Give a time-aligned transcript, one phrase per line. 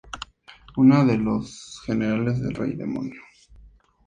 [0.77, 3.21] Una de los generales del Rey Demonio.